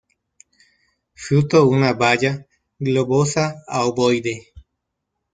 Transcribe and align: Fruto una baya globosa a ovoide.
Fruto 1.23 1.59
una 1.73 1.91
baya 1.93 2.31
globosa 2.79 3.43
a 3.67 3.85
ovoide. 3.91 4.33